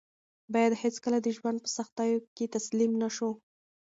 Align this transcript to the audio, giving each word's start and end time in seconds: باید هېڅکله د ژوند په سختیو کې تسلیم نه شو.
باید 0.53 0.79
هېڅکله 0.83 1.17
د 1.21 1.27
ژوند 1.37 1.57
په 1.61 1.69
سختیو 1.77 2.19
کې 2.35 2.51
تسلیم 2.55 2.91
نه 3.01 3.09
شو. 3.15 3.29